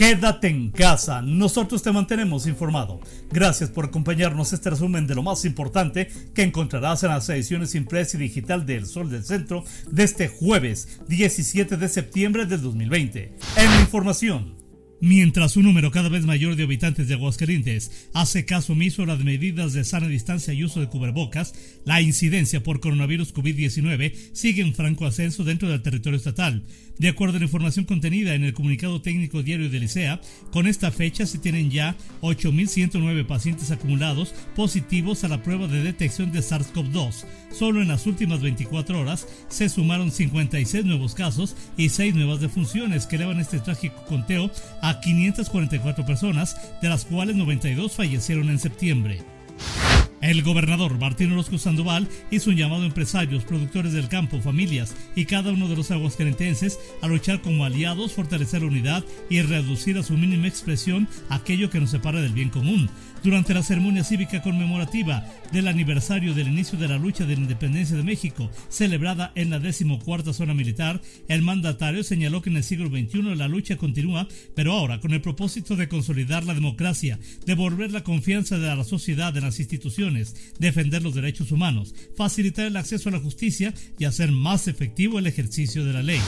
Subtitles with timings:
[0.00, 3.00] Quédate en casa, nosotros te mantenemos informado.
[3.30, 8.16] Gracias por acompañarnos este resumen de lo más importante que encontrarás en las ediciones impresa
[8.16, 13.36] y digital del Sol del Centro de este jueves 17 de septiembre del 2020.
[13.56, 14.59] En la información.
[15.02, 19.24] Mientras un número cada vez mayor de habitantes de Aguascalientes hace caso omiso a las
[19.24, 21.54] medidas de sana distancia y uso de cubrebocas,
[21.86, 26.64] la incidencia por coronavirus COVID-19 sigue en franco ascenso dentro del territorio estatal.
[26.98, 30.20] De acuerdo a la información contenida en el comunicado técnico diario de Licea,
[30.52, 36.30] con esta fecha se tienen ya 8.109 pacientes acumulados positivos a la prueba de detección
[36.30, 37.24] de SARS-CoV-2.
[37.58, 43.06] Solo en las últimas 24 horas se sumaron 56 nuevos casos y 6 nuevas defunciones
[43.06, 44.50] que elevan este trágico conteo
[44.82, 49.22] a 544 personas, de las cuales 92 fallecieron en septiembre.
[50.20, 55.24] El gobernador Martín Orozco Sandoval hizo un llamado a empresarios, productores del campo, familias y
[55.24, 60.02] cada uno de los aguascalentenses a luchar como aliados, fortalecer la unidad y reducir a
[60.02, 62.90] su mínima expresión aquello que nos separa del bien común.
[63.22, 67.96] Durante la ceremonia cívica conmemorativa del aniversario del inicio de la lucha de la independencia
[67.96, 72.88] de México, celebrada en la decimocuarta zona militar, el mandatario señaló que en el siglo
[72.88, 78.04] XXI la lucha continúa, pero ahora con el propósito de consolidar la democracia, devolver la
[78.04, 80.09] confianza de la sociedad en las instituciones,
[80.58, 85.26] defender los derechos humanos, facilitar el acceso a la justicia y hacer más efectivo el
[85.26, 86.20] ejercicio de la ley.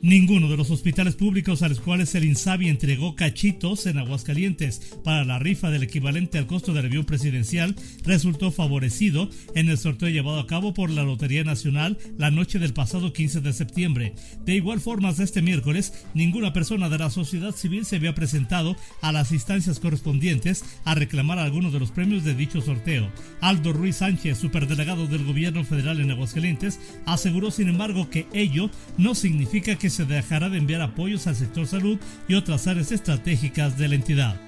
[0.00, 5.24] Ninguno de los hospitales públicos a los cuales el INSABI entregó cachitos en Aguascalientes para
[5.24, 7.74] la rifa del equivalente al costo del avión presidencial
[8.04, 12.74] resultó favorecido en el sorteo llevado a cabo por la Lotería Nacional la noche del
[12.74, 14.14] pasado 15 de septiembre.
[14.44, 19.10] De igual forma, este miércoles, ninguna persona de la sociedad civil se había presentado a
[19.10, 23.10] las instancias correspondientes a reclamar algunos de los premios de dicho sorteo.
[23.40, 29.16] Aldo Ruiz Sánchez, superdelegado del gobierno federal en Aguascalientes, aseguró sin embargo que ello no
[29.16, 33.88] significa que se dejará de enviar apoyos al sector salud y otras áreas estratégicas de
[33.88, 34.47] la entidad.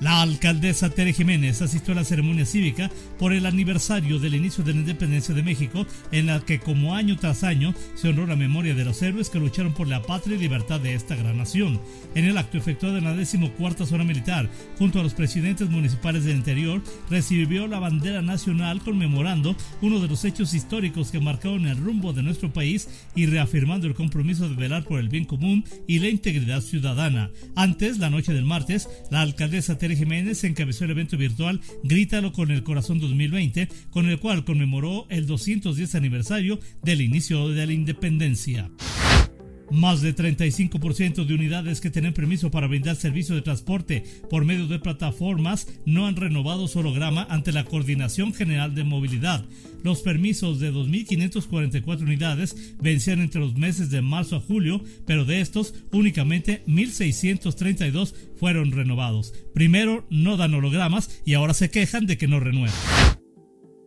[0.00, 4.72] La alcaldesa Tere Jiménez asistió a la ceremonia cívica por el aniversario del inicio de
[4.72, 8.74] la independencia de México, en la que como año tras año se honró la memoria
[8.74, 11.78] de los héroes que lucharon por la patria y libertad de esta gran nación.
[12.14, 16.36] En el acto efectuado en la decimocuarta zona militar, junto a los presidentes municipales del
[16.36, 22.14] interior, recibió la bandera nacional conmemorando uno de los hechos históricos que marcaron el rumbo
[22.14, 26.08] de nuestro país y reafirmando el compromiso de velar por el bien común y la
[26.08, 27.30] integridad ciudadana.
[27.54, 32.50] Antes, la noche del martes, la alcaldesa Tere Jiménez encabezó el evento virtual Grítalo con
[32.50, 38.70] el Corazón 2020, con el cual conmemoró el 210 aniversario del inicio de la independencia.
[39.70, 44.66] Más de 35% de unidades que tienen permiso para brindar servicio de transporte por medio
[44.66, 49.44] de plataformas no han renovado su holograma ante la Coordinación General de Movilidad.
[49.84, 55.40] Los permisos de 2.544 unidades vencían entre los meses de marzo a julio, pero de
[55.40, 59.32] estos únicamente 1.632 fueron renovados.
[59.54, 63.09] Primero no dan hologramas y ahora se quejan de que no renuevan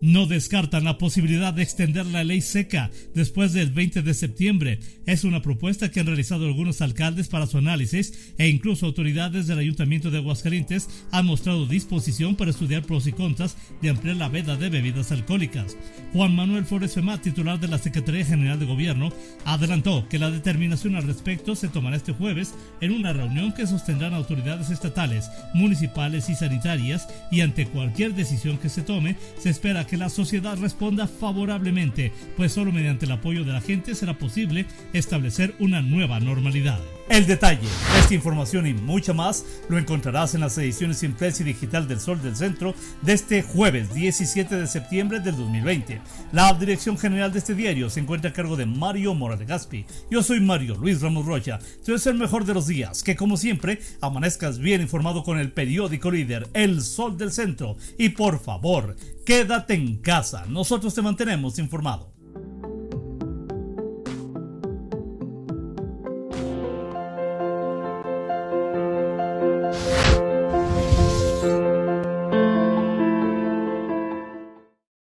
[0.00, 4.80] no descartan la posibilidad de extender la ley seca después del 20 de septiembre.
[5.06, 9.58] Es una propuesta que han realizado algunos alcaldes para su análisis e incluso autoridades del
[9.58, 14.56] Ayuntamiento de Aguascalientes han mostrado disposición para estudiar pros y contras de ampliar la veda
[14.56, 15.76] de bebidas alcohólicas.
[16.12, 19.12] Juan Manuel Flores Fema, titular de la Secretaría General de Gobierno,
[19.44, 24.14] adelantó que la determinación al respecto se tomará este jueves en una reunión que sostendrán
[24.14, 29.89] autoridades estatales, municipales y sanitarias y ante cualquier decisión que se tome se espera que
[29.96, 35.54] la sociedad responda favorablemente, pues solo mediante el apoyo de la gente será posible establecer
[35.58, 36.80] una nueva normalidad.
[37.10, 37.66] El detalle,
[37.98, 42.22] esta información y mucha más lo encontrarás en las ediciones impresa y digital del Sol
[42.22, 42.72] del Centro
[43.02, 46.00] de este jueves 17 de septiembre del 2020.
[46.30, 49.86] La dirección general de este diario se encuentra a cargo de Mario Morales Gaspi.
[50.08, 51.58] Yo soy Mario Luis Ramos Rocha.
[51.84, 53.02] Eres el mejor de los días.
[53.02, 57.76] Que como siempre amanezcas bien informado con el periódico líder El Sol del Centro.
[57.98, 58.94] Y por favor,
[59.26, 60.44] quédate en casa.
[60.46, 62.19] Nosotros te mantenemos informado.